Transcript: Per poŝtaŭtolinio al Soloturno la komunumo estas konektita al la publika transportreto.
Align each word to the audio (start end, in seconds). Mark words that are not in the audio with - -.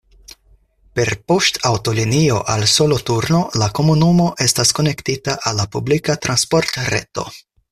Per 0.99 1.09
poŝtaŭtolinio 1.31 2.39
al 2.55 2.65
Soloturno 2.71 3.41
la 3.63 3.67
komunumo 3.81 4.27
estas 4.49 4.75
konektita 4.81 5.37
al 5.51 5.61
la 5.63 5.69
publika 5.77 6.17
transportreto. 6.27 7.29